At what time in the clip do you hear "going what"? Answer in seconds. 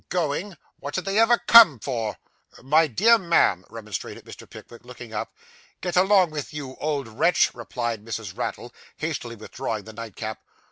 0.09-0.95